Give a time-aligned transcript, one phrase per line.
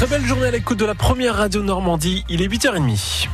[0.00, 2.24] Très belle journée à l'écoute de la première radio Normandie.
[2.30, 3.28] Il est 8h30.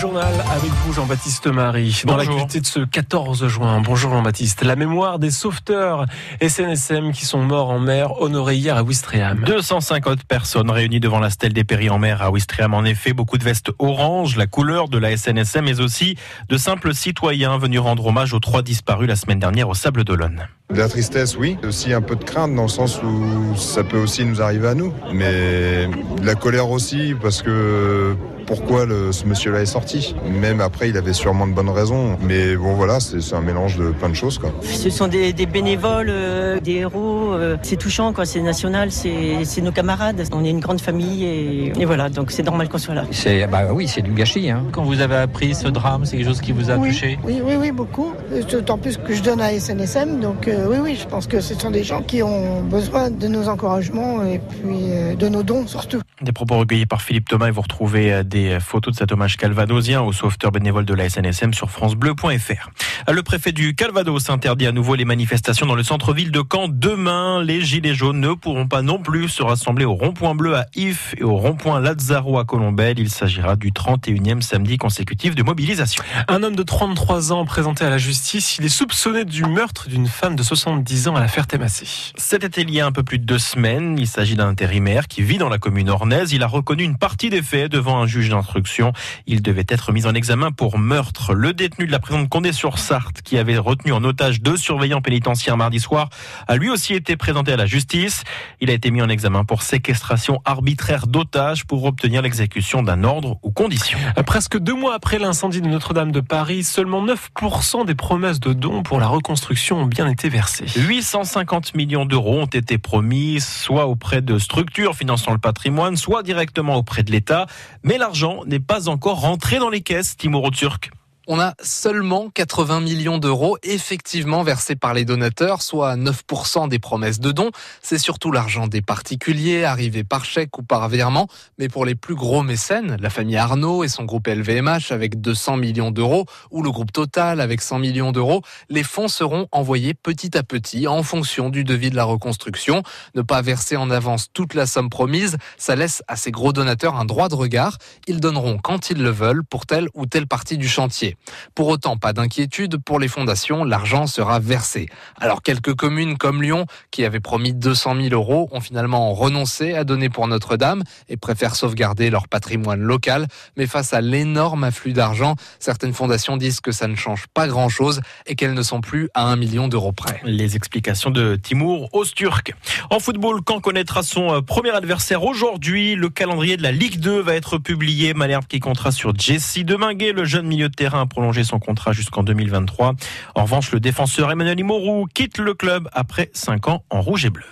[0.00, 2.30] Journal avec vous, Jean-Baptiste Marie, dans Bonjour.
[2.30, 3.82] l'actualité de ce 14 juin.
[3.82, 4.64] Bonjour Jean-Baptiste.
[4.64, 6.06] La mémoire des sauveteurs
[6.40, 9.44] SNSM qui sont morts en mer, honorés hier à Ouistreham.
[9.44, 12.72] 250 personnes réunies devant la stèle des péris en mer à Ouistreham.
[12.72, 16.16] En effet, beaucoup de vestes orange, la couleur de la SNSM, mais aussi
[16.48, 20.48] de simples citoyens venus rendre hommage aux trois disparus la semaine dernière au Sable d'Olonne.
[20.70, 21.58] De la tristesse, oui.
[21.62, 24.74] Aussi un peu de crainte dans le sens où ça peut aussi nous arriver à
[24.74, 24.94] nous.
[25.12, 25.88] Mais
[26.20, 28.16] de la colère aussi parce que
[28.50, 30.16] pourquoi le- ce monsieur-là est sorti.
[30.28, 32.16] Même après, il avait sûrement de bonnes raisons.
[32.20, 34.50] Mais bon, voilà, c'est un mélange de plein de choses, quoi.
[34.62, 37.32] Ce sont des, des bénévoles, euh, des héros.
[37.32, 38.24] euh, c'est touchant, quoi.
[38.26, 40.20] C'est national, c'est nos camarades.
[40.32, 43.04] On est une grande famille et, et voilà, donc c'est normal qu'on soit là.
[43.12, 44.50] C'est bah oui, c'est du gâchis.
[44.50, 44.64] Hein.
[44.72, 47.18] Quand vous avez appris ce drame, c'est quelque chose qui vous a oui, touché?
[47.24, 48.12] oui, oui, oui, beaucoup.
[48.50, 51.54] D'autant plus que je donne à SNSM, donc euh, oui, oui, je pense que ce
[51.54, 55.66] sont des gens qui ont besoin de nos encouragements et puis euh, de nos dons
[55.68, 56.00] surtout.
[56.20, 59.36] Des propos recueillis par Philippe Thomas et vous retrouvez euh, des photos de cet hommage
[59.36, 62.70] calvadosien aux sauveteurs bénévoles de la SNSM sur francebleu.fr.
[63.08, 66.68] Euh, Le préfet du Calvados interdit à nouveau les manifestations dans le centre-ville de Caen.
[66.68, 70.66] Demain, les Gilets jaunes ne pourront pas non plus se rassembler au rond-point bleu à
[70.74, 72.98] If et au rond-point Lazzaro à Colombelle.
[72.98, 76.02] Il s'agira du 31e samedi consécutif de mobilisation.
[76.28, 80.06] Un homme de 33 ans présenté à la justice, il est soupçonné du meurtre d'une
[80.06, 81.86] femme de 70 ans à la Ferté-Massé.
[82.16, 83.98] C'était il y a un peu plus de deux semaines.
[83.98, 86.32] Il s'agit d'un intérimaire qui vit dans la commune ornaise.
[86.32, 88.92] Il a reconnu une partie des faits devant un juge d'instruction.
[89.26, 91.34] Il devait être mis en examen pour meurtre.
[91.34, 95.56] Le détenu de la prison de Condé-sur-Sarthe, qui avait retenu en otage deux surveillants pénitentiaires
[95.56, 96.08] mardi soir,
[96.48, 98.24] a lui aussi été présenté à la justice.
[98.60, 103.38] Il a été mis en examen pour séquestration arbitraire d'otages pour obtenir l'exécution d'un ordre
[103.42, 103.98] ou condition.
[104.26, 108.82] Presque deux mois après l'incendie de Notre-Dame de Paris, seulement 9% des promesses de dons
[108.82, 110.66] pour la reconstruction ont bien été versées.
[110.76, 116.76] 850 millions d'euros ont été promis, soit auprès de structures finançant le patrimoine, soit directement
[116.76, 117.46] auprès de l'État.
[117.82, 120.90] Mais l'argent n'est pas encore rentré dans les caisses, Timur Turc.
[121.26, 127.20] On a seulement 80 millions d'euros effectivement versés par les donateurs, soit 9% des promesses
[127.20, 127.50] de dons.
[127.82, 131.28] C'est surtout l'argent des particuliers, arrivé par chèque ou par virement.
[131.58, 135.58] Mais pour les plus gros mécènes, la famille Arnaud et son groupe LVMH avec 200
[135.58, 140.36] millions d'euros, ou le groupe Total avec 100 millions d'euros, les fonds seront envoyés petit
[140.38, 142.82] à petit en fonction du devis de la reconstruction.
[143.14, 146.96] Ne pas verser en avance toute la somme promise, ça laisse à ces gros donateurs
[146.96, 147.76] un droit de regard.
[148.06, 151.09] Ils donneront quand ils le veulent pour telle ou telle partie du chantier.
[151.54, 154.88] Pour autant, pas d'inquiétude, pour les fondations, l'argent sera versé.
[155.18, 159.84] Alors quelques communes comme Lyon, qui avaient promis 200 000 euros, ont finalement renoncé à
[159.84, 163.26] donner pour Notre-Dame et préfèrent sauvegarder leur patrimoine local.
[163.56, 168.00] Mais face à l'énorme afflux d'argent, certaines fondations disent que ça ne change pas grand-chose
[168.26, 170.20] et qu'elles ne sont plus à un million d'euros près.
[170.24, 172.54] Les explications de Timur Osturk.
[172.90, 175.94] En football, quand connaîtra son euh, premier adversaire aujourd'hui?
[175.94, 178.14] Le calendrier de la Ligue 2 va être publié.
[178.14, 181.92] Malherbe qui comptera sur Jesse Deminguet, le jeune milieu de terrain, a prolongé son contrat
[181.92, 182.94] jusqu'en 2023.
[183.34, 187.30] En revanche, le défenseur Emmanuel Imorou quitte le club après 5 ans en rouge et
[187.30, 187.44] bleu.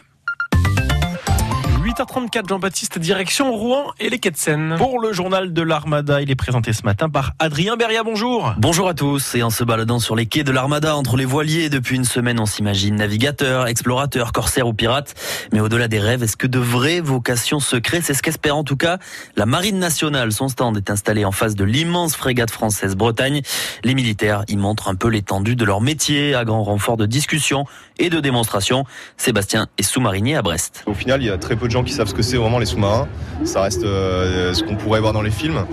[1.88, 4.74] 8h34, Jean-Baptiste, direction Rouen et les quais de Seine.
[4.76, 8.02] Pour le journal de l'Armada, il est présenté ce matin par Adrien Beria.
[8.02, 8.52] Bonjour.
[8.58, 9.34] Bonjour à tous.
[9.34, 12.40] Et en se baladant sur les quais de l'Armada entre les voiliers, depuis une semaine,
[12.40, 15.14] on s'imagine navigateur, explorateur, corsaire ou pirate.
[15.54, 18.64] Mais au-delà des rêves, est-ce que de vraies vocations se créent C'est ce qu'espère en
[18.64, 18.98] tout cas
[19.36, 20.30] la Marine nationale.
[20.32, 23.40] Son stand est installé en face de l'immense frégate française Bretagne.
[23.82, 27.64] Les militaires y montrent un peu l'étendue de leur métier à grand renfort de discussion
[27.98, 28.84] et de démonstration.
[29.16, 30.84] Sébastien est sous-marinier à Brest.
[30.84, 32.58] Au final, il y a très peu de gens qui savent ce que c'est vraiment
[32.58, 33.08] les sous-marins.
[33.44, 35.64] Ça reste euh, ce qu'on pourrait voir dans les films.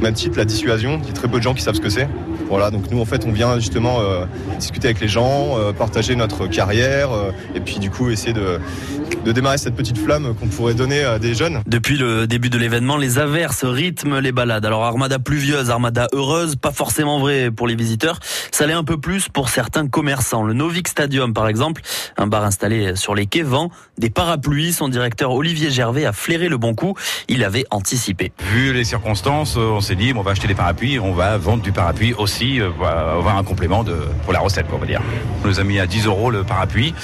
[0.00, 1.90] Même titre, la dissuasion, il y a très peu de gens qui savent ce que
[1.90, 2.08] c'est.
[2.48, 4.24] Voilà, donc nous en fait on vient justement euh,
[4.58, 8.58] discuter avec les gens, euh, partager notre carrière euh, et puis du coup essayer de,
[9.24, 11.62] de démarrer cette petite flamme qu'on pourrait donner à des jeunes.
[11.66, 14.64] Depuis le début de l'événement, les averses rythment les balades.
[14.64, 18.18] Alors armada pluvieuse, armada heureuse, pas forcément vrai pour les visiteurs.
[18.50, 20.42] Ça l'est un peu plus pour certains commerçants.
[20.42, 21.82] Le Novik Stadium par exemple,
[22.16, 24.72] un bar installé sur les quais vend des parapluies.
[24.72, 26.94] Son directeur Olivier Gervais a flairé le bon coup.
[27.28, 28.32] Il avait anticipé.
[28.52, 31.72] Vu les circonstances, on s'est dit on va acheter des parapluies, on va vendre du
[31.72, 35.02] parapluie aussi, euh, avoir un complément de, pour la recette, quoi, on va dire.
[35.44, 36.94] On nous a mis à 10 euros le parapluie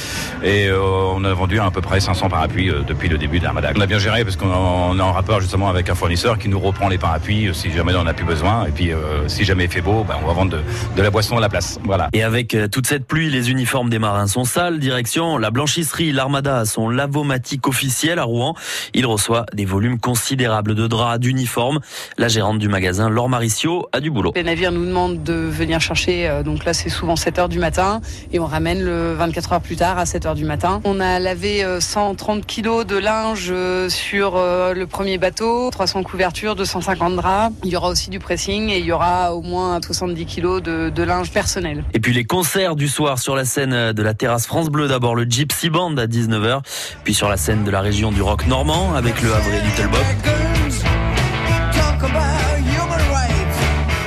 [0.43, 3.45] et euh, on a vendu à peu près 500 parapluies euh, depuis le début de
[3.45, 3.73] l'armada.
[3.77, 6.49] On a bien géré parce qu'on on est en rapport justement avec un fournisseur qui
[6.49, 9.45] nous reprend les parapluies euh, si jamais on n'a plus besoin et puis euh, si
[9.45, 10.61] jamais il fait beau, ben, on va vendre de,
[10.97, 11.79] de la boisson à la place.
[11.85, 12.09] Voilà.
[12.13, 14.79] Et avec toute cette pluie, les uniformes des marins sont sales.
[14.79, 16.13] Direction la blanchisserie.
[16.13, 18.55] L'Armada a son lavomatique officiel à Rouen.
[18.95, 21.81] Il reçoit des volumes considérables de draps, d'uniformes.
[22.19, 24.33] La gérante du magasin, Laure Maricio, a du boulot.
[24.37, 26.29] Les navires nous demandent de venir chercher.
[26.29, 28.01] euh, donc là, c'est souvent 7 heures du matin
[28.33, 30.81] et on ramène le 24 heures plus tard à 7 heures du matin.
[30.85, 36.03] On a lavé euh, 130 kilos de linge euh, sur euh, le premier bateau, 300
[36.03, 37.55] couvertures, 250 draps.
[37.65, 41.03] Il y aura aussi du pressing et il y aura au moins 70 kilos de,
[41.03, 41.85] linge personnel.
[41.95, 44.89] Et puis les concerts du soir sur la scène de la terrasse France Bleu.
[44.89, 46.63] D'abord le Gypsy Band à 19h,
[47.05, 50.56] puis sur la scène de la région du rock normand avec le Havre Little Bob.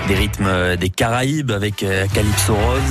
[0.09, 2.81] Des rythmes des Caraïbes avec euh, Calypso Rose.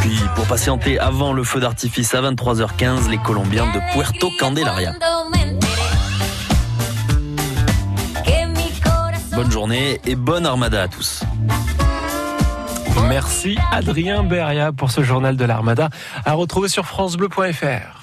[0.00, 4.94] Puis pour patienter avant le feu d'artifice à 23h15, les Colombiens de Puerto Candelaria.
[9.34, 11.22] Bonne journée et bonne armada à tous.
[13.10, 15.90] Merci Adrien Beria pour ce journal de l'Armada
[16.24, 18.00] à retrouver sur francebleu.fr.